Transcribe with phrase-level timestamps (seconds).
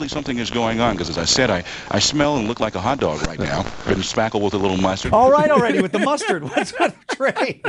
[0.00, 2.74] Obviously, something is going on because, as I said, I, I smell and look like
[2.74, 3.66] a hot dog right now.
[3.86, 5.12] Been spackled with a little mustard.
[5.12, 6.42] All right, already with the mustard.
[6.42, 7.60] What's with Trey?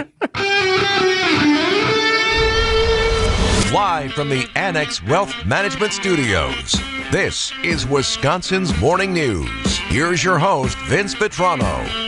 [3.74, 6.72] Live from the Annex Wealth Management Studios,
[7.12, 9.78] this is Wisconsin's Morning News.
[9.90, 12.01] Here's your host, Vince Vetrano.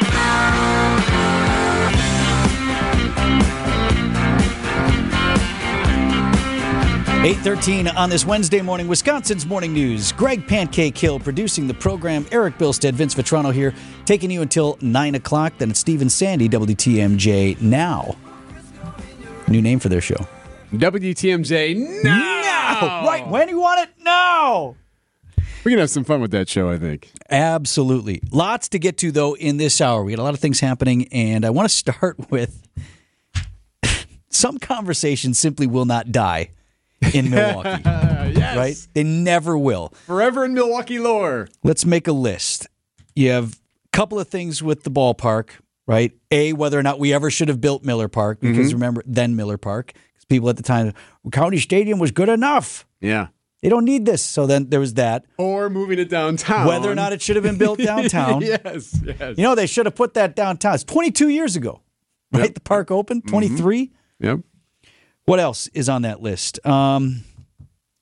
[7.23, 10.11] 813 on this Wednesday morning, Wisconsin's Morning News.
[10.11, 12.25] Greg Pancake Hill producing the program.
[12.33, 13.73] Eric Bilstead, Vince Vetrano here,
[14.03, 15.53] taking you until 9 o'clock.
[15.57, 18.17] Then it's Stephen Sandy, WTMJ Now.
[19.47, 20.27] New name for their show.
[20.73, 23.05] WTMJ now.
[23.05, 24.75] Right when you want it now.
[25.63, 27.09] We can have some fun with that show, I think.
[27.29, 28.21] Absolutely.
[28.33, 30.03] Lots to get to, though, in this hour.
[30.03, 32.67] We got a lot of things happening, and I want to start with
[34.29, 36.49] some conversations simply will not die
[37.13, 37.81] in Milwaukee.
[37.83, 38.57] yes.
[38.57, 38.87] Right?
[38.93, 39.89] They never will.
[40.05, 41.47] Forever in Milwaukee lore.
[41.63, 42.67] Let's make a list.
[43.15, 45.49] You have a couple of things with the ballpark,
[45.87, 46.11] right?
[46.31, 48.75] A, whether or not we ever should have built Miller Park, because mm-hmm.
[48.75, 50.93] remember, then Miller Park, because people at the time,
[51.31, 52.85] County Stadium was good enough.
[53.01, 53.27] Yeah.
[53.63, 54.21] They don't need this.
[54.21, 55.25] So then there was that.
[55.37, 56.67] Or moving it downtown.
[56.67, 58.41] Whether or not it should have been built downtown.
[58.41, 59.37] yes, yes.
[59.37, 60.75] You know, they should have put that downtown.
[60.75, 61.79] It's 22 years ago,
[62.33, 62.53] right?
[62.53, 63.31] The park opened, mm-hmm.
[63.31, 63.91] 23.
[64.19, 64.39] Yep.
[65.25, 66.65] What else is on that list?
[66.65, 67.23] Um,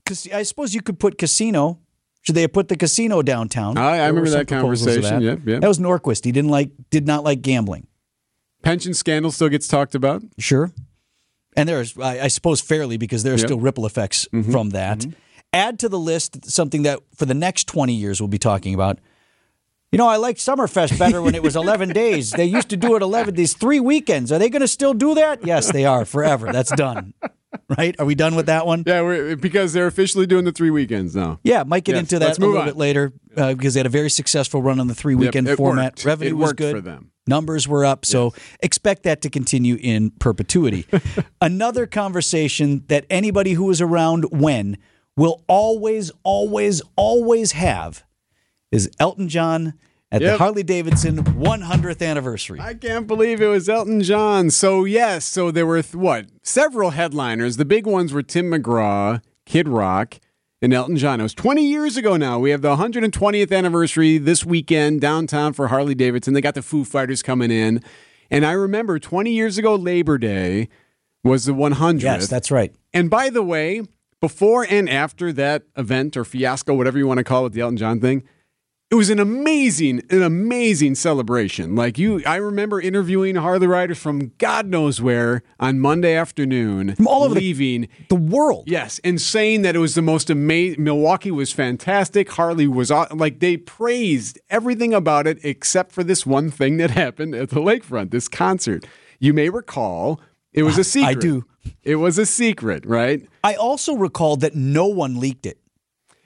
[0.05, 1.79] cause I suppose you could put casino.
[2.23, 3.77] Should they have put the casino downtown?
[3.77, 5.01] I- I remember that conversation.
[5.01, 5.21] That.
[5.21, 5.61] Yep, yep.
[5.61, 6.23] That was Norquist.
[6.25, 7.87] He didn't like, did not like gambling.
[8.63, 10.21] Pension scandal still gets talked about.
[10.37, 10.71] Sure.
[11.57, 13.47] And there's, I, I suppose, fairly because there are Yep.
[13.47, 14.51] still ripple effects Mm-hmm.
[14.51, 15.05] from that.
[15.51, 18.99] Add to the list something that for the next 20 years we'll be talking about.
[19.91, 22.31] You know, I liked Summerfest better when it was 11 days.
[22.31, 24.31] They used to do it 11 these three weekends.
[24.31, 25.45] Are they going to still do that?
[25.45, 26.51] Yes, they are forever.
[26.51, 27.13] That's done.
[27.77, 27.93] Right?
[27.99, 28.85] Are we done with that one?
[28.87, 31.39] Yeah, we're, because they're officially doing the three weekends now.
[31.43, 32.65] Yeah, might get Yes, into that a little on.
[32.65, 35.57] bit later uh, because they had a very successful run on the three weekend it
[35.57, 35.93] format.
[35.93, 36.05] worked.
[36.05, 37.11] Revenue It was worked good for them.
[37.27, 40.87] Numbers were up, so expect that to continue in perpetuity.
[41.41, 44.77] Another conversation that anybody who was around when
[45.17, 48.03] will always, always, always have
[48.71, 49.73] is Elton John
[50.11, 52.59] at the Harley Davidson 100th anniversary.
[52.59, 54.49] I can't believe it was Elton John.
[54.49, 57.57] So, yes, so there were, th- what, several headliners.
[57.57, 60.19] The big ones were Tim McGraw, Kid Rock,
[60.61, 61.19] and Elton John.
[61.19, 62.39] It was 20 years ago now.
[62.39, 66.33] We have the 120th anniversary this weekend downtown for Harley Davidson.
[66.33, 67.81] They got the Foo Fighters coming in.
[68.29, 70.69] And I remember 20 years ago, Labor Day
[71.23, 72.01] was the 100th.
[72.01, 72.73] yes, that's right.
[72.93, 73.83] And by the way,
[74.19, 77.77] before and after that event or fiasco, whatever you want to call it, the Elton
[77.77, 78.23] John thing,
[78.91, 81.75] it was an amazing, an amazing celebration.
[81.75, 87.07] Like you, I remember interviewing Harley riders from God knows where on Monday afternoon, From
[87.07, 87.87] all over the- leaving.
[88.09, 88.65] The world.
[88.67, 90.83] Yes, and saying that it was the most amazing.
[90.83, 92.29] Milwaukee was fantastic.
[92.31, 96.91] Harley was aw- like they praised everything about it except for this one thing that
[97.03, 98.11] happened at the lakefront.
[98.11, 98.85] This concert,
[99.19, 100.19] you may recall,
[100.51, 101.09] it was a secret.
[101.09, 101.45] I do.
[101.83, 103.25] It was a secret, right?
[103.43, 105.59] I also recall that no one leaked it.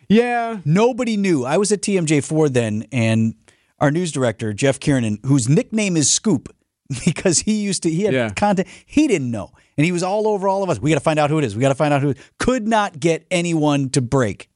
[0.10, 1.44] Yeah, Nobody knew.
[1.46, 3.36] I was at TMJ4 then, and
[3.80, 6.54] our news director, Jeff Kiernan, whose nickname is Scoop,
[7.06, 8.30] because he used to, he had Yeah.
[8.30, 9.52] content, he didn't know.
[9.78, 10.80] And he was all over all of us.
[10.80, 11.56] We got to find out who it is.
[11.56, 12.24] We got to find out who it is.
[12.40, 14.48] Could not get anyone to break.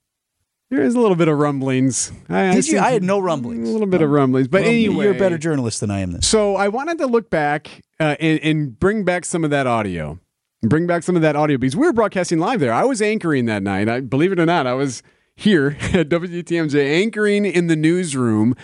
[0.70, 2.12] there is a little bit of rumblings.
[2.30, 2.80] I, Did you?
[2.80, 3.68] I had no rumblings.
[3.68, 6.12] A little bit of rumblings, but Well, anyway, You're a better journalist than I am
[6.12, 6.22] then.
[6.22, 10.20] So I wanted to look back uh, and, and bring back some of that audio.
[10.62, 12.72] Bring back some of that audio because we were broadcasting live there.
[12.74, 13.90] I was anchoring that night.
[13.90, 15.02] I believe it or not, I was
[15.40, 18.56] here at WTMJ anchoring in the newsroom.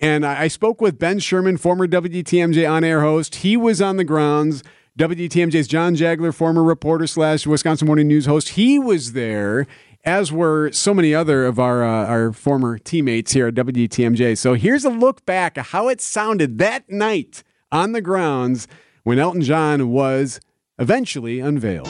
[0.00, 3.36] And I, spoke with Ben Sherman, former WTMJ on air host.
[3.36, 4.62] He was on the grounds.
[4.98, 9.66] WTMJ's John Jagler, former reporter slash Wisconsin Morning News host, he was there,
[10.04, 14.36] as were so many other of our uh, our former teammates here at WTMJ.
[14.38, 17.42] So here's a look back at how it sounded that night
[17.72, 18.68] on the grounds
[19.02, 20.38] when Elton John was
[20.78, 21.88] eventually unveiled.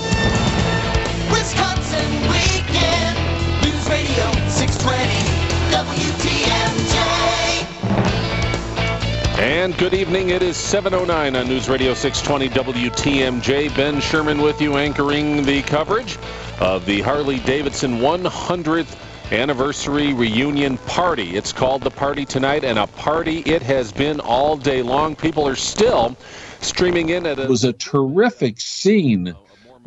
[9.44, 10.30] And good evening.
[10.30, 13.76] It is 7.09 on News Radio 620 WTMJ.
[13.76, 16.16] Ben Sherman with you, anchoring the coverage
[16.60, 18.96] of the Harley Davidson 100th
[19.32, 21.36] anniversary reunion party.
[21.36, 25.14] It's called the party tonight, and a party it has been all day long.
[25.14, 26.16] People are still
[26.62, 29.34] streaming in at a It was a terrific scene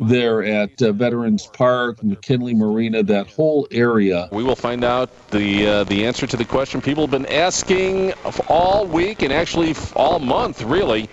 [0.00, 4.28] there at uh, Veterans Park, McKinley Marina, that whole area.
[4.32, 8.12] We will find out the uh, the answer to the question people have been asking
[8.48, 11.08] all week and actually all month, really.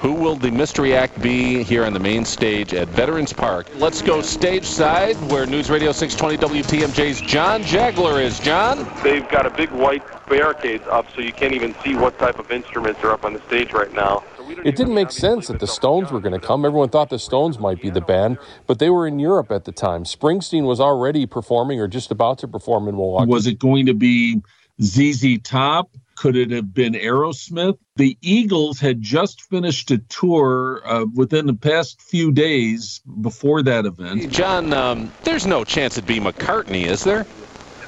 [0.00, 3.68] Who will the mystery act be here on the main stage at Veterans Park?
[3.76, 8.38] Let's go stage side where News Radio 620 WTMJ's John Jagler is.
[8.38, 8.86] John?
[9.02, 12.50] They've got a big white barricades up, so you can't even see what type of
[12.50, 14.22] instruments are up on the stage right now.
[14.48, 16.64] It didn't make sense that the Stones were going to come.
[16.64, 19.72] Everyone thought the Stones might be the band, but they were in Europe at the
[19.72, 20.04] time.
[20.04, 23.30] Springsteen was already performing or just about to perform in Milwaukee.
[23.30, 24.42] Was it going to be
[24.82, 25.90] ZZ Top?
[26.16, 27.78] Could it have been Aerosmith?
[27.96, 33.84] The Eagles had just finished a tour uh, within the past few days before that
[33.84, 34.30] event.
[34.30, 37.26] John, um, there's no chance it'd be McCartney, is there?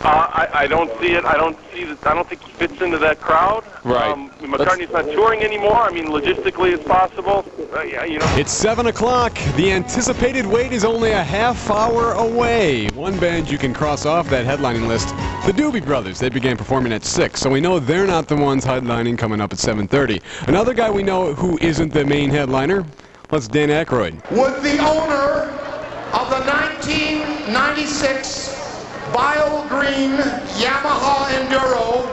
[0.00, 1.24] Uh, I, I don't see it.
[1.24, 2.06] I don't see that.
[2.06, 3.64] I don't think he fits into that crowd.
[3.84, 4.10] Right.
[4.10, 5.78] Um, McCartney's not touring anymore.
[5.78, 7.44] I mean, logistically, it's possible.
[7.72, 8.26] Uh, yeah, you know.
[8.36, 9.34] It's 7 o'clock.
[9.56, 12.88] The anticipated wait is only a half hour away.
[12.88, 15.08] One band you can cross off that headlining list,
[15.46, 16.18] the Doobie Brothers.
[16.18, 19.52] They began performing at 6, so we know they're not the ones headlining coming up
[19.52, 20.48] at 7.30.
[20.48, 22.84] Another guy we know who isn't the main headliner,
[23.28, 24.14] that's Dan Aykroyd.
[24.30, 25.50] Would the owner
[26.12, 28.55] of the 1996
[29.12, 30.16] Bio Green
[30.58, 32.06] Yamaha Enduro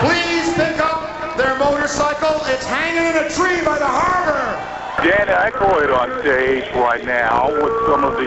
[0.00, 2.40] please pick up their motorcycle?
[2.46, 4.56] It's hanging in a tree by the harbor.
[5.02, 8.24] Dan Aykroyd on stage right now with some of the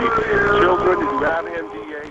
[0.60, 2.08] children who have MDA.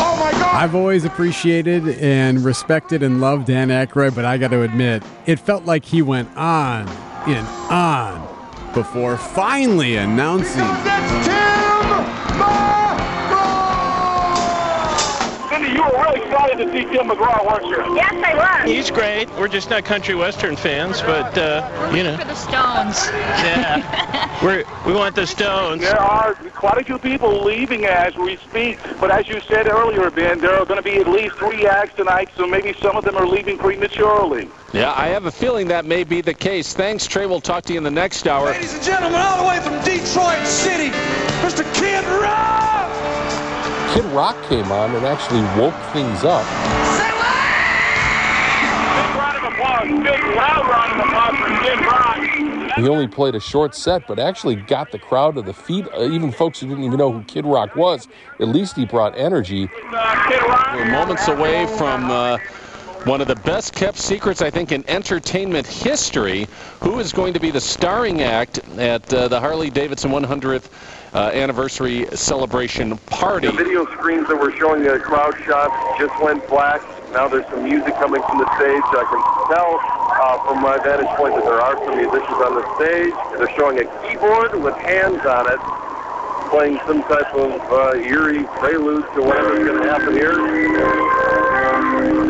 [0.00, 0.54] Oh my God!
[0.54, 5.38] I've always appreciated and respected and loved Dan Aykroyd, but I got to admit, it
[5.38, 6.88] felt like he went on
[7.28, 8.28] and on
[8.74, 11.43] before finally announcing.
[15.74, 17.96] You were really excited to see Tim McGraw, weren't you?
[17.96, 18.70] Yes, I was.
[18.70, 19.28] He's great.
[19.36, 23.08] We're just not country western fans, but uh, you know, For the Stones.
[23.10, 25.82] yeah, we're we want the Stones.
[25.82, 30.10] There are quite a few people leaving as we speak, but as you said earlier,
[30.10, 33.04] Ben, there are going to be at least three acts tonight, so maybe some of
[33.04, 34.48] them are leaving prematurely.
[34.72, 36.72] Yeah, I have a feeling that may be the case.
[36.72, 37.26] Thanks, Trey.
[37.26, 38.46] We'll talk to you in the next hour.
[38.46, 40.90] Ladies and gentlemen, all the way from Detroit City,
[41.42, 41.64] Mr.
[41.74, 43.23] Kid Rock!
[43.94, 46.44] Kid Rock came on and actually woke things up.
[48.90, 52.76] Big round of applause, big loud round of applause for Kid Rock.
[52.76, 55.86] He only played a short set, but actually got the crowd to the feet.
[55.94, 58.08] Uh, even folks who didn't even know who Kid Rock was,
[58.40, 59.70] at least he brought energy.
[59.92, 60.74] Uh, Kid Rock.
[60.74, 62.38] We're moments away from uh,
[63.04, 66.48] one of the best kept secrets, I think, in entertainment history.
[66.80, 70.68] Who is going to be the starring act at uh, the Harley Davidson 100th
[71.14, 73.46] uh, anniversary celebration party?
[73.46, 76.82] The video screens that were showing the crowd shots just went black.
[77.12, 78.82] Now there's some music coming from the stage.
[78.82, 79.22] I can
[79.54, 83.14] tell uh, from my vantage point that there are some musicians on the stage.
[83.38, 85.62] They're showing a keyboard with hands on it,
[86.50, 90.34] playing some type of uh, eerie prelude to whatever's going to happen here.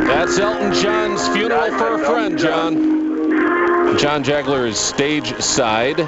[0.05, 2.75] That's Elton John's funeral for a friend, John.
[3.97, 6.01] John Jagler is stage side.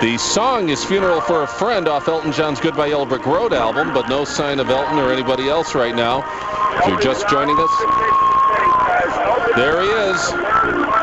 [0.00, 3.92] The song is Funeral for a Friend off Elton John's Goodbye Yellow Brick Road album,
[3.92, 6.24] but no sign of Elton or anybody else right now.
[6.78, 7.70] If you're just joining us,
[9.56, 10.32] there he is.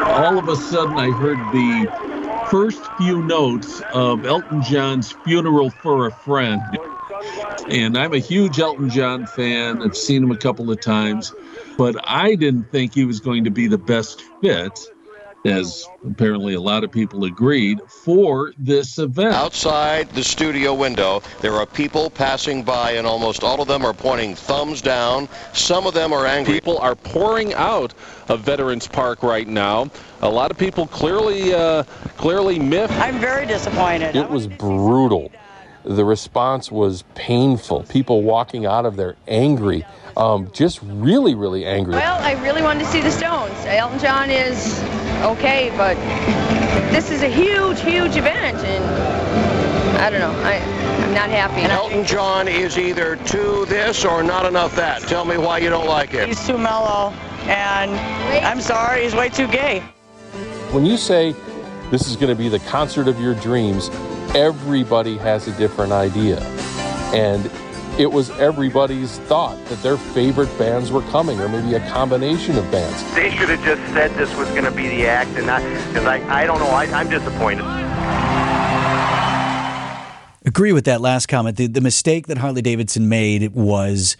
[0.07, 6.07] All of a sudden, I heard the first few notes of Elton John's funeral for
[6.07, 6.63] a friend.
[7.69, 9.83] And I'm a huge Elton John fan.
[9.83, 11.35] I've seen him a couple of times,
[11.77, 14.79] but I didn't think he was going to be the best fit,
[15.45, 19.33] as apparently a lot of people agreed, for this event.
[19.33, 23.93] Outside the studio window, there are people passing by, and almost all of them are
[23.93, 25.29] pointing thumbs down.
[25.53, 26.55] Some of them are angry.
[26.55, 27.93] People are pouring out
[28.27, 29.89] of Veterans Park right now.
[30.21, 31.83] A lot of people clearly, uh,
[32.17, 32.93] clearly miffed.
[32.93, 34.15] I'm very disappointed.
[34.15, 35.31] It was brutal.
[35.83, 37.83] The response was painful.
[37.83, 39.85] People walking out of there angry,
[40.17, 41.93] um, just really, really angry.
[41.93, 43.53] Well, I really wanted to see the Stones.
[43.65, 44.77] Elton John is
[45.23, 45.95] okay, but
[46.91, 48.83] this is a huge, huge event, and
[49.97, 50.31] I don't know.
[50.43, 50.57] I,
[51.03, 51.61] I'm not happy.
[51.61, 55.01] Elton John is either too this or not enough that.
[55.03, 56.27] Tell me why you don't like it.
[56.27, 57.11] He's too mellow,
[57.47, 57.91] and
[58.45, 59.79] I'm sorry, he's way too gay.
[60.71, 61.35] When you say
[61.89, 63.89] this is going to be the concert of your dreams,
[64.35, 66.39] everybody has a different idea.
[67.13, 67.49] And
[67.99, 72.69] it was everybody's thought that their favorite bands were coming, or maybe a combination of
[72.71, 73.03] bands.
[73.15, 76.05] They should have just said this was going to be the act, and not because
[76.05, 76.67] I, I don't know.
[76.67, 77.65] I, I'm disappointed.
[80.45, 81.57] agree with that last comment.
[81.57, 84.15] The, the mistake that Harley Davidson made was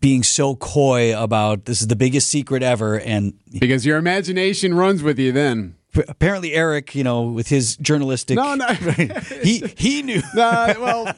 [0.00, 5.02] being so coy about this is the biggest secret ever, and Because your imagination runs
[5.02, 5.74] with you then.
[6.08, 8.66] apparently Eric, you know, with his journalistic, No, no.
[9.42, 10.22] he he knew.
[10.34, 11.14] Nah, well,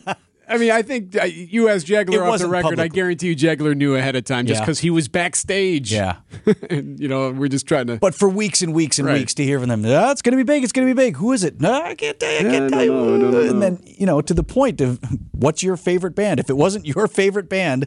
[0.53, 3.95] I mean, I think you as Jagler off the record, I guarantee you Jagler knew
[3.97, 4.65] ahead of time just Yeah.
[4.65, 5.93] because he was backstage.
[5.93, 6.17] Yeah.
[6.71, 7.97] and, you know, we're just trying to.
[7.97, 9.19] But for weeks and weeks and Right.
[9.19, 11.01] weeks to hear from them, oh, it's going to be big, it's going to be
[11.01, 11.17] big.
[11.17, 11.61] Who is it?
[11.61, 12.39] No, I can't tell you.
[12.39, 12.93] I can't I tell you.
[12.93, 15.01] know, I don't And then, you know, to the point of
[15.33, 16.39] what's your favorite band?
[16.41, 17.87] If it wasn't your favorite band,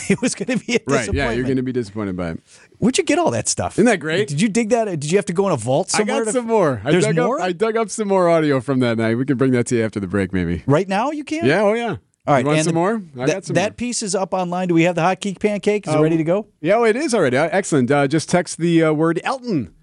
[0.08, 0.98] it was going to be a Right.
[0.98, 1.16] disappointment.
[1.16, 2.40] Yeah, you're going to be disappointed by it.
[2.78, 3.74] Where'd you get all that stuff?
[3.74, 4.28] Isn't that great?
[4.28, 4.86] Did you dig that?
[4.86, 6.80] Did you have to go in a vault I got to- some more.
[6.84, 7.38] I There's dug more?
[7.38, 9.14] Up, I dug up some more audio from that night.
[9.16, 10.62] We can bring that to you after the break, maybe.
[10.66, 11.44] right now you can?
[11.46, 11.62] Yeah.
[11.62, 11.96] Oh, yeah.
[12.26, 12.40] All right.
[12.44, 13.02] You want some the- more?
[13.20, 13.76] I that, got some that more.
[13.76, 14.68] piece is up online.
[14.68, 15.86] Do we have the hot geek pancake?
[15.88, 16.46] Is it Uh, ready to go?
[16.60, 17.36] Yeah, oh, it is already.
[17.36, 17.90] Uh, excellent.
[17.90, 19.74] Uh, just text the uh, word Elton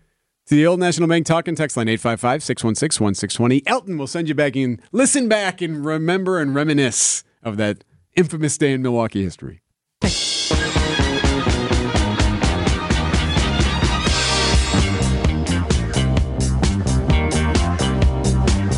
[0.45, 3.67] to the old National Bank talking text line 855 616 1620.
[3.67, 7.83] Elton will send you back in, listen back and remember and reminisce of that
[8.15, 9.61] infamous day in Milwaukee history.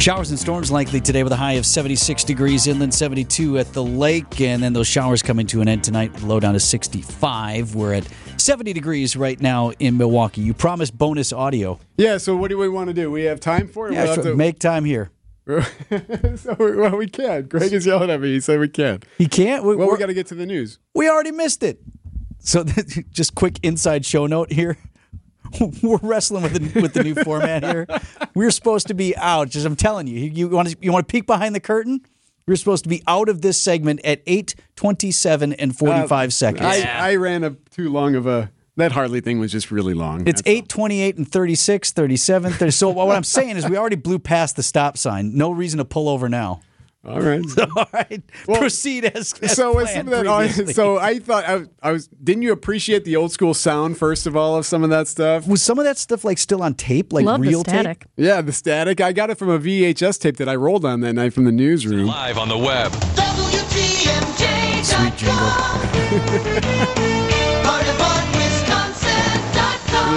[0.01, 3.83] Showers and storms likely today with a high of 76 degrees inland, 72 at the
[3.83, 6.23] lake, and then those showers coming to an end tonight.
[6.23, 7.75] Low down to 65.
[7.75, 10.41] We're at 70 degrees right now in Milwaukee.
[10.41, 11.79] You promised bonus audio.
[11.97, 13.11] Yeah, so what do we want to do?
[13.11, 13.93] We have time for it?
[13.93, 14.23] Yeah, We'll sure.
[14.23, 15.11] have to- make time here.
[15.45, 17.43] so, we- well, we can.
[17.43, 18.29] Greg is yelling at me.
[18.33, 19.01] He said we can.
[19.19, 19.63] He can't.
[19.63, 20.79] We, Well, we got to get to the news.
[20.95, 21.79] we already missed it.
[22.39, 22.63] So
[23.11, 24.77] just quick inside show note here.
[25.83, 27.87] We're wrestling with the, with the new format here.
[28.33, 29.49] We're supposed to be out.
[29.49, 32.01] Just I'm telling you, you want to you want to peek behind the curtain.
[32.47, 36.65] We're supposed to be out of this segment at 8:27 and 45 Uh, seconds.
[36.65, 38.51] I, I ran a too long of a.
[38.77, 40.21] That Harley thing was just really long.
[40.21, 40.51] It's That's all.
[40.53, 42.71] 828 and 36, 37, 30.
[42.71, 45.35] So what I'm saying is we already blew past the stop sign.
[45.35, 46.61] No reason to pull over now.
[47.03, 47.41] All right.
[47.75, 48.21] All right.
[48.43, 50.73] Proceed as, as so with planned some of that, previously.
[50.73, 52.07] so I thought I, I was.
[52.07, 55.47] Didn't you appreciate the old school sound first of all of some of that stuff?
[55.47, 58.01] was some of that stuff like still on tape, like Love the real static.
[58.01, 58.09] tape?
[58.17, 59.01] Yeah, the static.
[59.01, 61.51] I got it from a VHS tape that I rolled on that night from the
[61.51, 62.05] newsroom.
[62.05, 62.91] Live on the web.
[64.83, 66.51] Sweet jingle.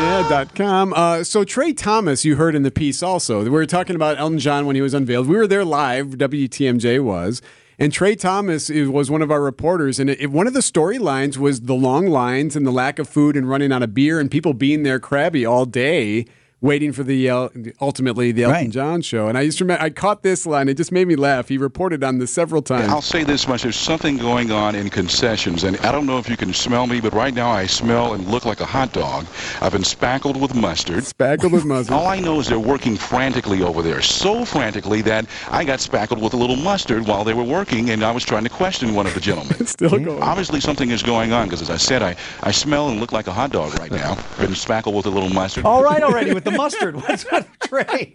[0.05, 0.93] Part Yeah, dot com.
[0.93, 3.43] Uh, so Trey Thomas, you heard in the piece also.
[3.43, 5.27] We were talking about Elton John when he was unveiled.
[5.27, 6.19] We were there live.
[6.19, 7.41] WTMJ was.
[7.79, 11.63] And Trey Thomas was one of our reporters, and it- one of the storylines was
[11.63, 14.53] the long lines and the lack of food and running out of beer, and people
[14.53, 16.27] being there crabby all day,
[16.65, 17.49] waiting for the uh,
[17.81, 18.71] ultimately the Elton Right.
[18.71, 19.29] John show.
[19.29, 21.49] And I just remember I caught this line; it just made me laugh.
[21.49, 22.89] He reported on this several times.
[22.89, 26.29] I'll say this much: there's something going on in concessions, and I don't know if
[26.29, 29.27] you can smell me, but right now I smell and look like a hot dog.
[29.61, 31.05] I've been spackled with mustard.
[31.05, 31.95] Spackled with mustard.
[31.97, 36.23] All I know is they're working frantically over there, so frantically that I got spackled
[36.23, 39.07] with a little mustard while they were working, and I was trying to question one
[39.07, 39.67] of the gentlemen.
[39.75, 40.23] Still going.
[40.23, 43.27] Obviously, something is going on because, as I said, I, I smell and look like
[43.27, 44.17] a hot dog right now.
[44.39, 45.67] Been spackled with a little mustard.
[45.67, 46.97] All right already with the mustard.
[47.09, 48.15] What's on Trey?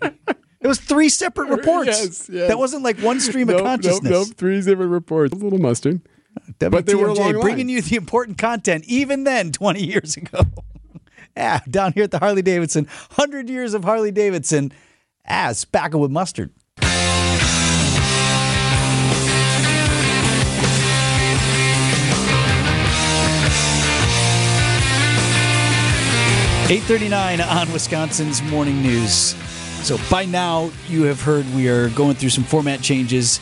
[0.62, 1.88] It was three separate reports.
[1.88, 2.48] Yes, yes.
[2.50, 4.12] That wasn't like one stream of Nope, consciousness.
[4.12, 4.38] Nope, nope.
[4.38, 5.34] Three separate reports.
[5.34, 6.02] A little mustard.
[6.60, 10.42] But they were bringing you the important content, even then, 20 years ago.
[11.38, 14.72] ah, down here at the Harley Davidson, 100 years of Harley Davidson.
[15.28, 16.52] Ah, spackled with mustard.
[26.72, 29.34] Eight thirty-nine on Wisconsin's morning news.
[29.84, 33.40] So by now you have heard we are going through some format changes,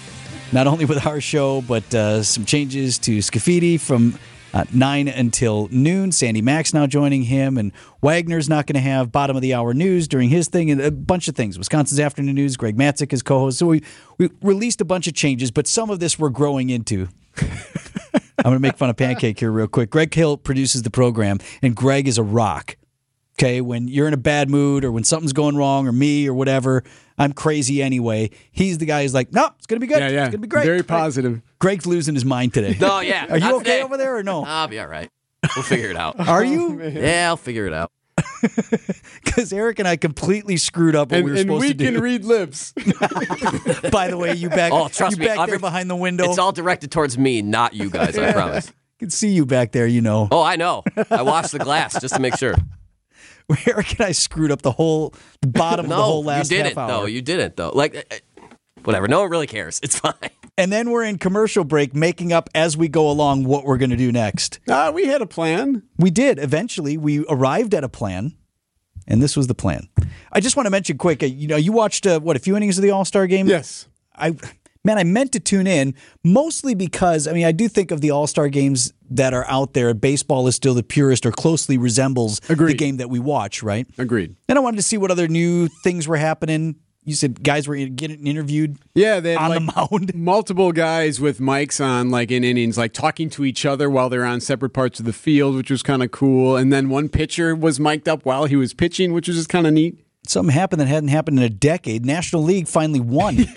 [0.53, 4.17] not only with our show, but uh, some changes to Scafidi from
[4.53, 6.13] uh, nine until noon.
[6.13, 9.73] Sandy Max now joining him, and Wagner's not going to have bottom of the hour
[9.73, 11.57] news during his thing, and a bunch of things.
[11.57, 12.55] Wisconsin's afternoon news.
[12.55, 13.59] Greg Matzek is co-host.
[13.59, 13.83] So we
[14.17, 17.09] we released a bunch of changes, but some of this we're growing into.
[17.41, 19.89] I'm going to make fun of Pancake here real quick.
[19.89, 22.77] Greg Hill produces the program, and Greg is a rock.
[23.39, 26.33] Okay, when you're in a bad mood or when something's going wrong or me or
[26.33, 26.83] whatever,
[27.19, 28.31] I'm crazy anyway.
[28.51, 29.99] He's the guy who's like, no, it's gonna be good.
[29.99, 30.21] Yeah, yeah.
[30.25, 30.65] It's gonna be great.
[30.65, 31.41] Very Great." positive.
[31.59, 32.75] Greg's losing his mind today.
[32.81, 33.27] No, yeah.
[33.29, 33.81] Are you okay today.
[33.83, 34.43] over there or no?
[34.43, 35.11] I'll be all right.
[35.55, 36.19] We'll figure it out.
[36.27, 36.81] Are you?
[36.83, 37.91] Oh, yeah, I'll figure it out.
[39.23, 41.73] Because Eric and I completely screwed up what And, we were and supposed we to
[41.75, 41.85] do.
[41.85, 42.73] We can read lips.
[43.91, 45.27] By the way, you back, Oh, trust you me.
[45.27, 46.27] back I'll there be- behind the window.
[46.27, 48.17] It's all directed towards me, not you guys.
[48.17, 48.69] I promise.
[48.69, 49.85] I can see you back there.
[49.85, 50.83] You know, Oh, I know.
[51.11, 52.55] I watched the glass just to make sure.
[53.65, 56.49] Eric and I screwed up the whole the bottom of the No, whole you last
[56.49, 56.87] didn't half hour.
[56.87, 57.05] though.
[57.05, 57.71] You didn't though.
[57.73, 58.45] Like, uh, uh,
[58.83, 59.07] whatever.
[59.07, 59.79] No one really cares.
[59.83, 60.13] It's fine.
[60.57, 63.89] and then we're in commercial break, making up as we go along what we're going
[63.91, 64.59] to do next.
[64.69, 65.83] Ah, we had a plan.
[65.97, 66.39] We did.
[66.39, 68.35] Eventually, we arrived at a plan,
[69.07, 69.87] and this was the plan.
[70.33, 71.23] I just want to mention quick.
[71.23, 73.47] uh, You know, you watched uh, what a few innings of the All Star game.
[73.47, 73.87] Yes.
[74.19, 74.35] I
[74.87, 78.09] man, I meant to tune in mostly because I mean I do think of the
[78.09, 79.93] All Star games that are out there.
[79.93, 83.85] Baseball is still the purest or closely resembles the game that we watch, right?
[83.97, 84.35] Agreed.
[84.49, 86.75] And I wanted to see what other new things were happening.
[87.03, 88.77] you said guys were getting interviewed.
[88.95, 90.15] Yeah, they on like the mound.
[90.15, 94.25] multiple guys with mics on, like in innings, like talking to each other while they're
[94.25, 96.55] on separate parts of the field, which was kind of cool.
[96.55, 99.67] And then one pitcher was mic'd up while he was pitching, which was just kind
[99.67, 99.99] of neat.
[100.27, 102.05] Something happened that hadn't happened in a decade.
[102.05, 103.45] National League finally won.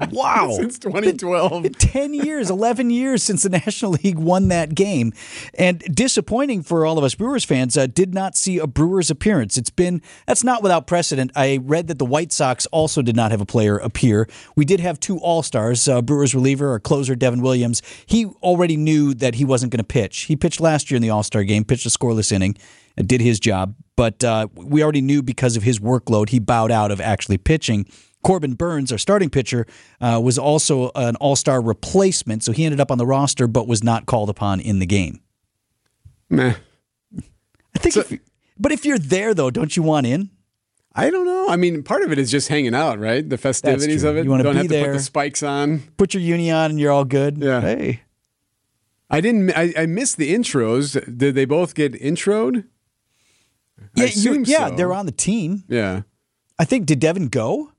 [0.12, 0.50] wow.
[0.52, 1.72] Since 2012.
[1.76, 5.12] 10 years, 11 years since the National League won that game.
[5.54, 9.58] And disappointing for all of us Brewers fans, uh, did not see a Brewers appearance.
[9.58, 11.32] It's been, that's not without precedent.
[11.34, 14.28] I read that the White Sox also did not have a player appear.
[14.54, 17.82] We did have two All Stars, uh, Brewers reliever or closer Devin Williams.
[18.06, 20.22] He already knew that he wasn't going to pitch.
[20.22, 22.56] He pitched last year in the All Star game, pitched a scoreless inning,
[22.96, 23.74] and did his job.
[23.96, 27.84] But uh, we already knew because of his workload, he bowed out of actually pitching.
[28.22, 29.66] Corbin Burnes, our starting pitcher,
[30.00, 33.66] uh, was also an all star replacement, so he ended up on the roster but
[33.66, 35.20] was not called upon in the game.
[36.28, 36.54] Meh.
[37.16, 38.20] I think, if,
[38.58, 40.30] but if you're there though, don't you want in?
[40.94, 41.48] I don't know.
[41.48, 43.28] I mean, part of it is just hanging out, right?
[43.28, 44.24] The festivities of it.
[44.24, 45.80] You wanna don't be have to put the spikes on.
[45.96, 47.38] Put your uni on and you're all good.
[47.38, 47.60] Yeah.
[47.60, 48.02] Hey.
[49.10, 49.50] I didn't.
[49.52, 50.92] I, I missed the intros.
[51.16, 52.64] Did they both get introed?
[53.94, 54.76] Yeah, you, yeah, so.
[54.76, 55.64] they're on the team.
[55.68, 56.02] Yeah.
[56.58, 57.72] I think did Devin go,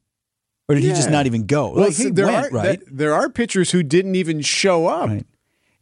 [0.70, 1.72] or did he just not even go?
[1.72, 2.80] Well, like he there went, are right?
[2.86, 5.10] there, there are pitchers who didn't even show up.
[5.10, 5.26] Right.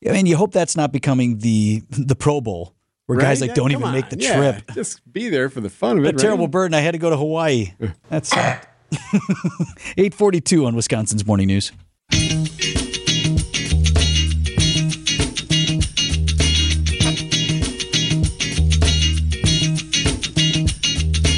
[0.07, 2.73] I mean, you hope that's not becoming the the Pro Bowl
[3.07, 4.71] where guys like Yeah, don't even make the Yeah, trip.
[4.73, 6.15] Just be there for the fun of it.
[6.15, 6.73] A terrible burden.
[6.73, 7.73] I had to go to Hawaii.
[8.09, 8.67] That sucked.
[9.97, 11.71] 842 on Wisconsin's Morning News.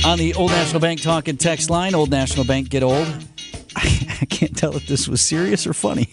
[0.06, 3.08] On the Old National Bank talk and text line, Old National Bank get old.
[4.22, 6.10] I can't tell if this was serious or funny.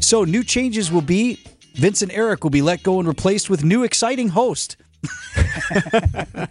[0.00, 1.38] So, new changes will be
[1.74, 4.76] Vince and Eric will be let go and replaced with new exciting host.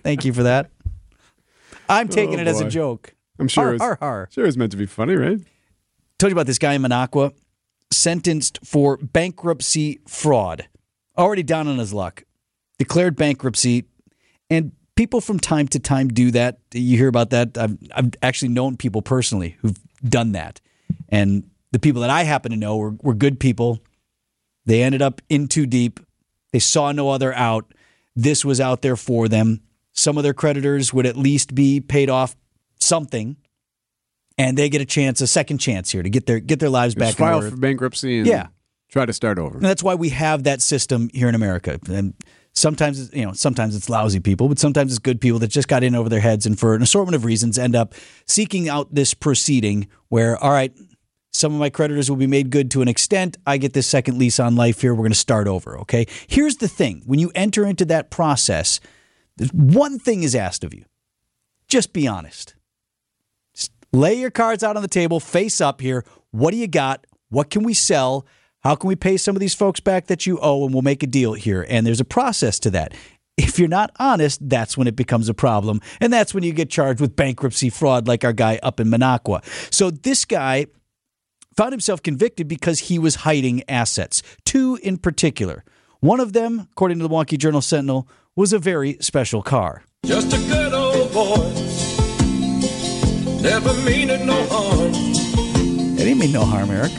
[0.04, 0.70] Thank you for that.
[1.90, 3.14] I'm taking Oh, it as a joke.
[3.40, 3.66] I'm sure.
[3.66, 4.30] Har, it's, har, har.
[4.32, 5.40] Sure, it's meant to be funny, right?
[6.20, 7.34] Told you about this guy in Minocqua,
[7.92, 10.68] sentenced for bankruptcy fraud.
[11.18, 12.24] Already down on his luck.
[12.80, 13.86] Declared bankruptcy.
[14.50, 16.60] And people from time to time do that.
[16.74, 17.58] You hear about that.
[17.58, 20.62] I've, I've actually known people personally who've done that.
[21.10, 23.80] And the people that I happen to know were, were good people.
[24.66, 26.00] They ended up in too deep.
[26.52, 27.74] They saw no other out.
[28.16, 29.62] This was out there for them.
[29.92, 32.36] Some of their creditors would at least be paid off
[32.80, 33.38] something,
[34.38, 36.96] and they get a chance, a second chance here to get their get their lives
[36.96, 38.48] Just back file for bankruptcy and Yeah.
[38.90, 39.56] try to start over.
[39.56, 41.80] And that's why we have that system here in America.
[41.88, 42.14] And
[42.56, 45.68] sometimes, it's- you know, sometimes it's lousy people, but sometimes it's good people that just
[45.68, 47.94] got in over their heads and for an assortment of reasons end up
[48.26, 50.74] seeking out this proceeding where, all right,
[51.34, 53.36] some of my creditors will be made good to an extent.
[53.46, 54.94] I get this second lease on life here.
[54.94, 55.78] We're going to start over.
[55.80, 56.08] Okay.
[56.28, 58.80] Here's the thing when you enter into that process,
[59.52, 60.86] one thing is asked of you
[61.68, 62.56] just be honest.
[63.54, 66.06] Just lay your cards out on the table, face up here.
[66.32, 67.06] What do you got?
[67.30, 68.26] What can we sell?
[68.66, 70.66] How can we pay some of these folks back that you owe?
[70.66, 71.68] And we'll make a deal here.
[71.70, 72.96] And there's a process to that.
[73.38, 75.82] If you're not honest, that's when it becomes a problem.
[76.02, 79.44] And that's when you get charged with bankruptcy fraud, like our guy up in Minocqua.
[79.72, 80.66] So this guy
[81.56, 85.64] found himself convicted because he was hiding assets, two in particular.
[86.00, 89.84] One of them, according to the Milwaukee Journal Sentinel, was a very special car.
[90.08, 91.52] Just a good old boy.
[93.44, 94.92] Never meaning no harm.
[94.92, 96.92] It didn't mean no harm, Eric.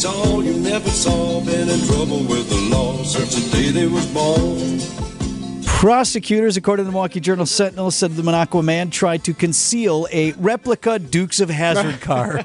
[0.00, 1.44] Beats all you never saw.
[1.44, 4.78] Been in trouble with the law since the day they was born.
[5.66, 10.32] Prosecutors, according to the Milwaukee Journal Sentinel, said the Minocqua man tried to conceal a
[10.32, 12.44] replica Dukes of Hazzard car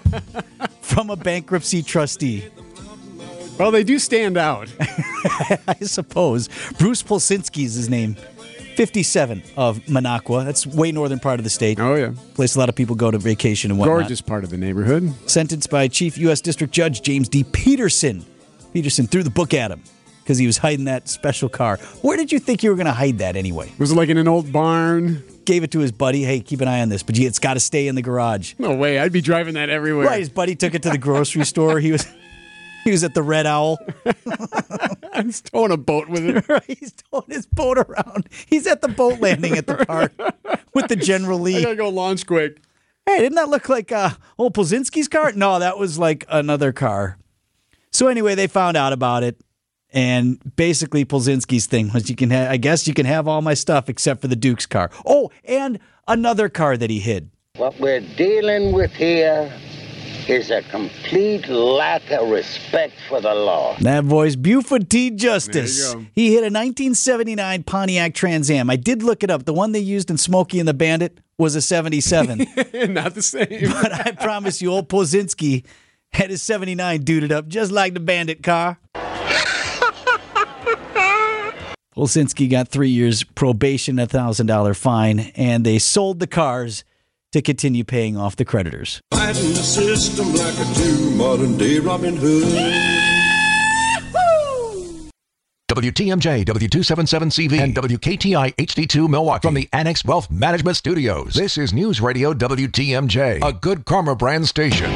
[0.82, 2.44] from a bankruptcy trustee.
[3.58, 4.68] Well, they do stand out.
[5.66, 6.50] I suppose.
[6.78, 8.18] Bruce Polsinski is his name.
[8.76, 10.46] 57 of Minocqua.
[10.46, 11.80] That's way northern part of the state.
[11.80, 12.14] Oh, yeah.
[12.34, 14.00] Place a lot of people go to vacation and whatnot.
[14.00, 15.14] Gorgeous part of the neighborhood.
[15.30, 16.42] Sentenced by Chief U.S.
[16.42, 17.44] District Judge James D.
[17.44, 18.26] Peterson.
[18.74, 19.82] Peterson threw the book at him
[20.24, 21.78] because he was hiding that special car.
[22.02, 23.72] Where did you think you were going to hide that anyway?
[23.78, 25.24] Was it like in an old barn?
[25.46, 26.24] Gave it to his buddy.
[26.24, 28.56] Hey, keep an eye on this, but gee, it's got to stay in the garage.
[28.58, 28.98] No way.
[28.98, 30.08] I'd be driving that everywhere.
[30.08, 31.80] Right, his buddy took it to the grocery store.
[31.80, 32.08] He was
[32.86, 33.78] he was at the Red Owl.
[35.24, 36.48] He's towing a boat with it.
[36.50, 38.28] right, he's towing his boat around.
[38.48, 40.12] He's at the boat landing at the park
[40.74, 41.64] with the General I Lee.
[41.64, 42.62] gotta go launch quick.
[43.06, 45.32] Hey, didn't that look like uh, old Polzinski's car?
[45.32, 47.18] No, that was like another car.
[47.92, 49.40] So anyway, they found out about it,
[49.92, 53.54] and basically Polzinski's thing was you can, ha- I guess, you can have all my
[53.54, 54.92] stuff except for the Duke's car.
[55.06, 57.30] Oh, and another car that he hid.
[57.56, 59.50] What we're dealing with here
[60.30, 63.76] is a complete lack of respect for the law.
[63.82, 65.12] That voice, Buford T.
[65.12, 65.92] Justice.
[65.92, 66.12] There you go.
[66.16, 68.70] He hit a 1979 Pontiac Trans Am.
[68.70, 69.46] I did look it up.
[69.46, 72.38] The one they used in Smokey and the Bandit was a 77.
[72.94, 73.48] Not the same.
[73.82, 75.66] but I promise you, old Pozinski
[76.14, 78.80] had his 79 duded up just like the Bandit car.
[81.96, 86.84] Olsinski got three years probation, a thousand dollar fine, and they sold the cars
[87.36, 89.02] to continue paying off the creditors.
[89.12, 92.46] Fighting the system like a Jew, modern day Robin Hood.
[95.70, 101.34] WTMJ, W277CV, and WKTI HD2 Milwaukee from the Annex Wealth Management Studios.
[101.34, 104.90] This is News Radio WTMJ, a good karma brand station.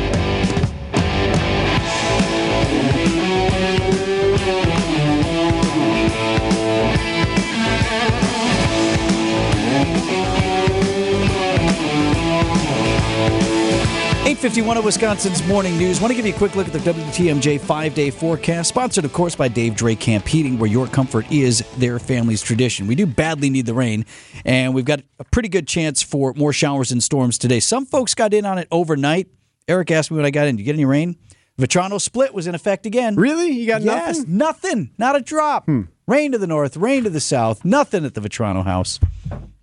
[14.40, 16.00] Eight fifty one of Wisconsin's morning news.
[16.00, 19.12] Want to give you a quick look at the WTMJ five day forecast, sponsored, of
[19.12, 22.88] course, by Dave Drake Camp Heating, where your comfort is their family's tradition.
[22.88, 24.06] We do badly need the rain,
[24.46, 27.60] and we've got a pretty good chance for more showers and storms today.
[27.60, 29.28] Some folks got in on it overnight.
[29.68, 31.18] Eric asked me when I got in, "Did you get any rain?"
[31.60, 33.18] Vetrano split was in effect again.
[33.18, 33.50] Really?
[33.50, 34.38] You got yes, nothing?
[34.38, 35.66] nothing, not a drop.
[35.66, 35.82] Hmm.
[36.08, 39.02] Rain to the north, rain to the south, nothing at the Vetrano house.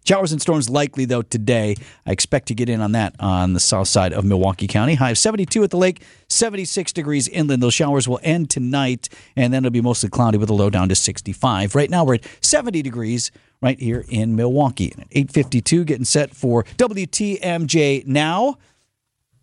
[0.07, 1.75] Showers and storms likely, though, today.
[2.07, 4.95] I expect to get in on that on the south side of Milwaukee County.
[4.95, 7.61] High of 72 at the lake, 76 degrees inland.
[7.61, 10.88] Those showers will end tonight, and then it'll be mostly cloudy with a low down
[10.90, 11.75] to 65.
[11.75, 14.92] Right now, we're at 70 degrees right here in Milwaukee.
[14.92, 18.59] And at 852, getting set for WTMJ now.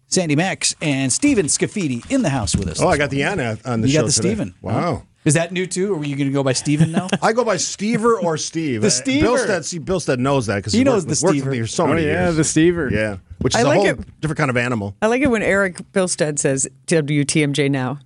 [0.07, 2.79] Sandy Max and Steven Scafidi in the house with us.
[2.79, 4.29] Oh, I got the Anna on the you show got the today.
[4.29, 4.55] Steven.
[4.61, 5.03] Wow.
[5.25, 7.07] Is that new too, or were you going to go by Steven now?
[7.21, 8.81] I go by Stever or Steve.
[8.81, 9.21] The Uh, Stever.
[9.23, 11.51] Bilstead, see, Bilstead knows that because He knows the worked with Stever.
[11.51, 12.35] me for so Oh, many yeah, years.
[12.35, 12.91] the Stever.
[12.91, 14.21] Yeah, which is I a like whole it.
[14.21, 14.95] different kind of animal.
[15.01, 17.99] I like it when Eric Bilstead says WTMJ now.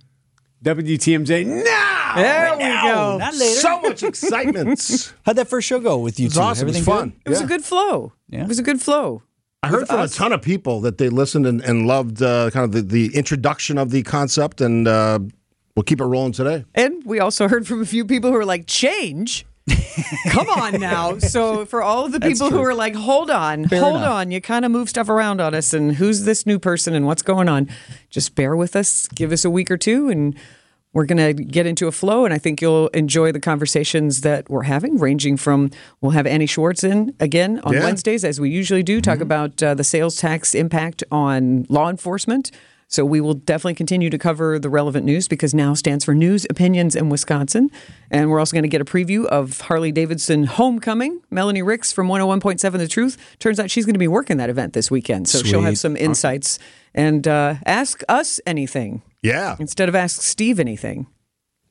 [0.64, 2.12] WTMJ now.
[2.16, 3.18] There we go.
[3.18, 3.60] Not later.
[3.60, 5.12] So much excitement.
[5.24, 6.40] How'd that first show go with you It's two?
[6.40, 6.68] awesome.
[6.68, 7.10] It was fun.
[7.10, 7.20] good?
[7.26, 7.44] It was Yeah.
[7.44, 8.12] a good flow.
[8.28, 8.42] Yeah.
[8.42, 9.22] It was a good flow.
[9.62, 10.14] I heard from us.
[10.14, 13.16] a ton of people that they listened and, and loved uh, kind of the, the
[13.16, 15.18] introduction of the concept, and uh,
[15.78, 16.64] we'll keep it rolling today.
[16.74, 19.46] And we also heard from a few people who were like, change?
[20.30, 21.18] Come on now.
[21.18, 24.12] So for all of the That's people who are like, hold on, Fair hold enough.
[24.12, 27.06] on, you kind of move stuff around on us, and who's this new person and
[27.06, 27.68] what's going on?
[28.10, 30.34] Just bear with us, give us a week or two, and
[30.94, 32.24] we're going to get into a flow.
[32.24, 36.46] And I think you'll enjoy the conversations that we're having, ranging from we'll have Annie
[36.46, 37.84] Schwartz in again on Yeah.
[37.84, 42.50] Wednesdays, as we usually do, talk about uh, the sales tax impact on law enforcement.
[42.90, 46.46] So we will definitely continue to cover the relevant news because now stands for News
[46.48, 47.70] Opinions in Wisconsin.
[48.10, 51.20] And we're also going to get a preview of Harley Davidson Homecoming.
[51.30, 53.18] Melanie Ricks from 101.7 The Truth.
[53.38, 55.28] Turns out she's going to be working that event this weekend.
[55.28, 56.58] So she'll have some insights
[56.94, 59.56] and uh, ask us anything Yeah.
[59.60, 61.06] instead of ask Steve anything.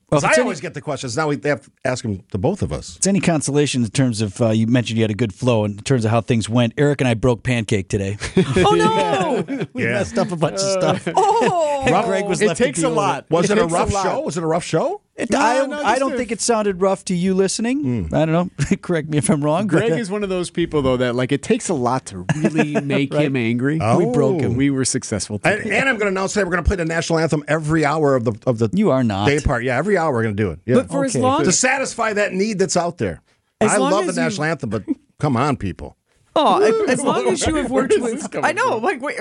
[0.09, 1.17] Well, I it's any- always get the questions.
[1.17, 2.95] Now we have to ask them to both of us.
[2.95, 5.77] it's any consolation in terms of uh, you mentioned you had a good flow in
[5.79, 6.73] terms of how things went.
[6.77, 8.17] Eric and I broke pancake today.
[8.57, 9.65] Oh, no.
[9.73, 9.91] we Yeah.
[9.93, 11.07] messed up a bunch of stuff.
[11.15, 11.83] oh.
[11.85, 13.29] And Greg was It left to takes a lot.
[13.29, 14.03] Was it, a a rough lot.
[14.03, 14.19] show?
[14.21, 15.01] Was it a rough show?
[15.17, 18.09] It, No, I, no, I don't a- think it sounded rough to you listening.
[18.13, 18.75] I don't know.
[18.83, 19.65] Correct me if I'm wrong.
[19.65, 22.05] Greg but, uh, is one of those people though that like it takes a lot
[22.07, 23.25] to really make Right.
[23.25, 23.79] him angry.
[23.81, 23.97] Oh.
[23.97, 24.55] We broke him.
[24.55, 25.41] We were successful.
[25.43, 25.77] And, Today.
[25.79, 28.15] and I'm going to announce today we're going to play the national anthem every hour
[28.15, 29.25] of the of the You are not.
[29.27, 29.63] day part.
[29.63, 30.59] Yeah, every hour we're going to do it.
[30.65, 30.75] Yeah.
[30.75, 33.21] But for as long to satisfy that need that's out there.
[33.59, 34.83] As I love the as you- national anthem, but
[35.19, 35.95] come on, people.
[36.39, 39.17] Oh, as long as you have worked Where is this with, I know, like, wait,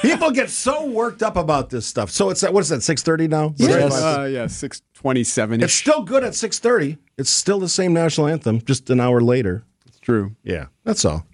[0.00, 2.10] People get so worked up about this stuff.
[2.10, 2.82] So it's at what is that?
[2.82, 3.52] Six thirty now.
[3.58, 3.92] Yes.
[3.94, 5.62] Uh, yeah, six twenty-seven.
[5.62, 6.98] It's still good at six thirty.
[7.16, 9.64] It's still the same national anthem, just an hour later.
[9.86, 10.34] It's true.
[10.42, 11.24] Yeah, that's all.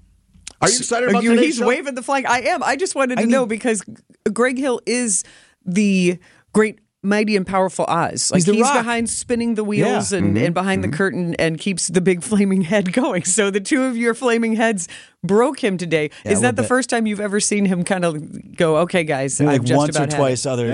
[0.61, 1.67] Are you excited about you, he's show?
[1.67, 2.27] waving the flag.
[2.27, 2.63] I am.
[2.63, 3.83] I just wanted to I know need- because
[4.33, 5.25] Greg Hill is
[5.65, 6.19] the
[6.53, 8.31] great, mighty, and powerful Oz.
[8.31, 8.75] Like He's the he's rock.
[8.75, 10.19] behind spinning the wheels Yeah.
[10.19, 13.25] and, and behind the curtain and keeps the big flaming head going.
[13.25, 14.89] So the two of your flaming heads
[15.25, 16.11] broke him today.
[16.25, 16.69] Yeah, is that the bit.
[16.69, 19.79] first time you've ever seen him kind of go, "Okay, guys, Maybe I've like just
[19.79, 20.67] once or twice it." other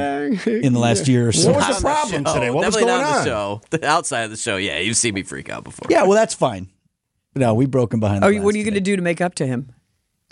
[0.47, 1.53] in the last year or so.
[1.53, 2.35] What was Not the on problem show.
[2.35, 2.51] today?
[2.51, 3.25] What was Definitely going not on?
[3.25, 3.61] the show.
[3.71, 5.87] The outside of the show, yeah, you've seen me freak out before.
[5.91, 6.69] Yeah, well, that's fine.
[7.35, 8.25] No, we broke him behind.
[8.25, 9.73] Oh, the you- what are you going to do to make up to him?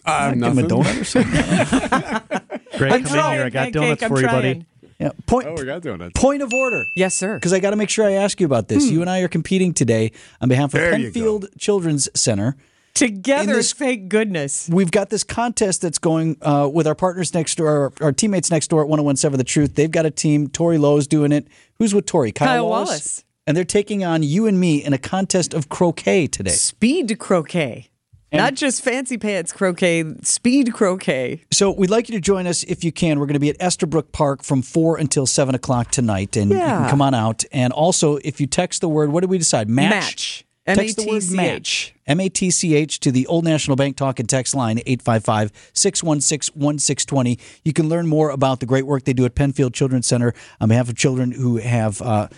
[0.04, 1.32] Uh, Give him a donut or something.
[2.78, 3.44] Greg, I'm come in here.
[3.44, 4.66] I got pancake, donuts I'm for you, buddy.
[4.98, 5.10] Trying.
[5.10, 5.24] Yeah.
[5.26, 5.46] Point.
[5.48, 6.20] Oh, we got donuts.
[6.20, 6.86] Point of order.
[6.94, 7.34] Yes, sir.
[7.34, 8.90] Because I got to make sure I ask you about this.
[8.90, 12.56] You and I are competing today on behalf of There Penfield Children's Center.
[12.94, 14.70] Together, this- thank goodness.
[14.72, 17.68] We've got this contest that's going uh, with our partners next door,
[18.00, 19.74] our, our teammates next door at 1017 The Truth.
[19.74, 20.48] They've got a team.
[20.48, 21.46] Tori Lowe's doing it.
[21.78, 22.32] Who's with Tori?
[22.32, 22.88] Kyle, Kyle Wallace.
[22.88, 23.24] Wallace.
[23.46, 26.50] And they're taking on you and me in a contest of croquet today.
[26.52, 27.90] Speed croquet.
[28.36, 31.42] Not just fancy pants croquet, speed croquet.
[31.52, 33.18] So we'd like you to join us if you can.
[33.18, 36.36] We're going to be at Esterbrook Park from 4 until 7 o'clock tonight.
[36.36, 37.44] And you can come on out.
[37.52, 39.68] And also, if you text the word, what did we decide?
[39.68, 39.90] Match.
[39.90, 40.46] Match.
[40.66, 41.36] Text the word M-A-T-C-H.
[41.36, 41.94] match.
[42.08, 45.52] M A T C H to the Old National Bank Talk and Text line 855
[45.72, 47.38] 616 1620.
[47.64, 50.68] You can learn more about the great work they do at Penfield Children's Center on
[50.68, 52.28] behalf of children who have uh,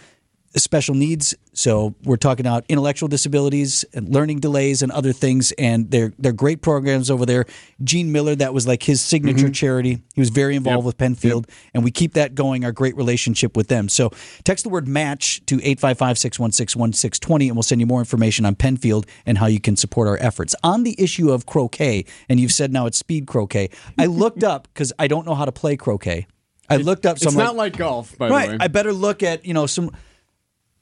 [0.63, 1.35] special needs.
[1.53, 5.53] So we're talking about intellectual disabilities and learning delays and other things.
[5.53, 7.47] And they're they're great programs over there.
[7.83, 9.53] Gene Mueller, that was like his signature mm-hmm.
[9.53, 10.03] charity.
[10.15, 12.65] He was very involved with Penfield, and we keep that going.
[12.65, 13.89] Our great relationship with them.
[13.89, 14.11] So
[14.45, 19.39] text the word match to 855-616-1620, and we'll send you more information on Penfield and
[19.39, 22.05] how you can support our efforts on the issue of croquet.
[22.29, 23.71] And you've said now it's speed croquet.
[23.99, 26.27] I looked up because I don't know how to play croquet.
[26.71, 27.17] I looked up.
[27.17, 28.47] It's some not like golf, by right.
[28.47, 28.59] the way.
[28.61, 29.93] I better look at you know some.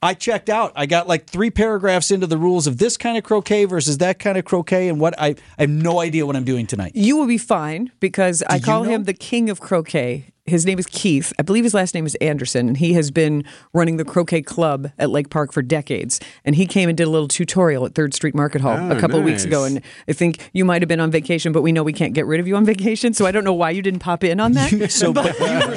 [0.06, 0.72] I checked out.
[0.76, 4.20] I got like three paragraphs into the rules of this kind of croquet versus that
[4.20, 6.92] kind of croquet, and what I, I have no idea what I'm doing tonight.
[6.94, 8.90] You will be fine because I you call know?
[8.90, 10.32] him the king of croquet.
[10.46, 11.32] His name is Keith.
[11.38, 14.90] I believe his last name is Anderson, and he has been running the croquet club
[14.98, 16.20] at Lake Park for decades.
[16.44, 19.00] And he came and did a little tutorial at Third Street Market Hall Oh, a
[19.00, 19.64] couple of weeks ago.
[19.64, 22.26] And I think you might have been on vacation, but we know we can't get
[22.26, 23.12] rid of you on vacation.
[23.12, 24.90] So I don't know why you didn't pop in on that.
[24.90, 25.76] so but you, were,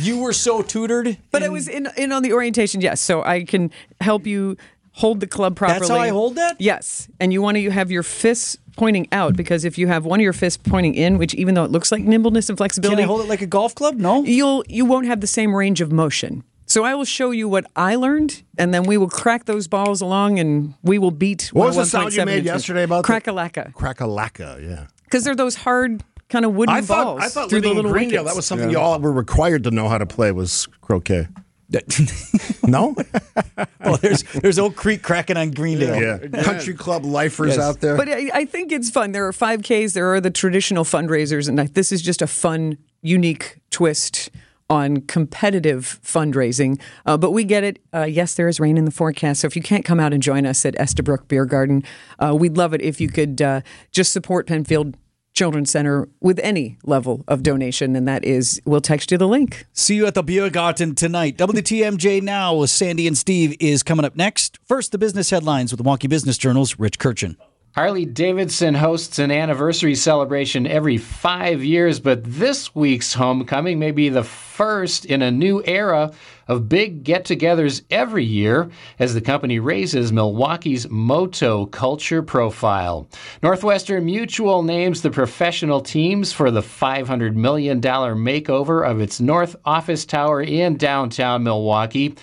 [0.00, 1.16] you were so tutored.
[1.30, 3.00] But I was in in on the orientation, yes.
[3.00, 4.56] So I can help you
[5.00, 5.80] hold the club properly.
[5.80, 6.60] That's how I hold that?
[6.60, 7.08] Yes.
[7.18, 10.24] And you want to have your fists pointing out because if you have one of
[10.24, 13.02] your fists pointing in, which even though it looks like nimbleness and flexibility, Can flexibility,
[13.02, 13.96] I hold it like a golf club?
[13.96, 14.22] No.
[14.24, 16.44] you'll you won't have the same range of motion.
[16.66, 20.00] So I will show you what I learned, and then we will crack those balls
[20.00, 21.50] along, and we will beat.
[21.52, 22.46] What was the sound you made inches.
[22.46, 23.06] yesterday about that?
[23.06, 23.74] crack-a-lacka?
[23.74, 24.86] Crack-a-lacka, yeah.
[25.02, 27.90] Because they're those hard kind of wooden I thought, balls I thought through the little
[27.90, 31.26] Greendale, that was something you all were required to know how to play was croquet.
[32.62, 32.94] no?
[33.84, 36.00] oh, there's there's Oak Creek cracking on Greendale.
[36.00, 36.42] Yeah.
[36.42, 37.58] Country club lifers Yes.
[37.58, 37.96] out there.
[37.96, 39.12] But I, I think it's fun.
[39.12, 42.76] There are 5Ks, there are the traditional fundraisers, and I, this is just a fun,
[43.02, 44.30] unique twist
[44.68, 46.80] on competitive fundraising.
[47.04, 47.80] Uh, but we get it.
[47.92, 49.40] Uh, yes, there is rain in the forecast.
[49.40, 51.82] So if you can't come out and join us at Estabrook Beer Garden,
[52.20, 54.96] uh, we'd love it if you could uh, just support Penfield
[55.40, 57.96] Children's Center with any level of donation.
[57.96, 59.64] And that is, we'll text you the link.
[59.72, 61.38] See you at the beer garden tonight.
[61.38, 64.58] WTMJ Now with Sandy and Steve is coming up next.
[64.68, 67.38] First, the business headlines with the Milwaukee Business Journal's Rich Kirchen.
[67.72, 74.08] Harley Davidson hosts an anniversary celebration every five years, but this week's homecoming may be
[74.08, 76.10] the first in a new era
[76.48, 83.08] of big get togethers every year as the company raises Milwaukee's moto culture profile.
[83.40, 90.04] Northwestern Mutual names the professional teams for the $500 million makeover of its North Office
[90.04, 92.16] Tower in downtown Milwaukee.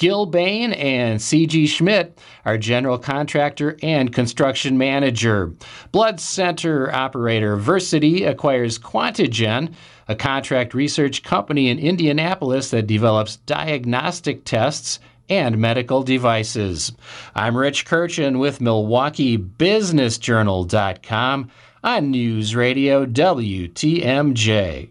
[0.00, 1.66] Gilbane and C.G.
[1.66, 5.52] Schmidt our general contractor and construction manager.
[5.92, 9.74] Blood center operator Versiti acquires Quantigen,
[10.08, 16.92] a contract research company in Indianapolis that develops diagnostic tests and medical devices.
[17.34, 21.50] I'm Rich Kirchen with MilwaukeeBusinessJournal.com
[21.84, 24.88] on News Radio WTMJ.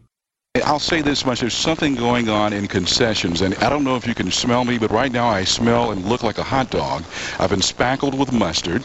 [0.63, 1.41] I'll say this much.
[1.41, 4.79] There's something going on in concessions, and I don't know if you can smell me,
[4.79, 7.03] but right now I smell and look like a hot dog.
[7.37, 8.83] I've been spackled with mustard.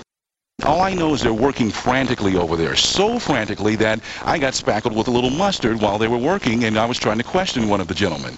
[0.64, 4.94] All I know is they're working frantically over there, so frantically that I got spackled
[4.94, 7.80] with a little mustard while they were working, and I was trying to question one
[7.80, 8.36] of the gentlemen.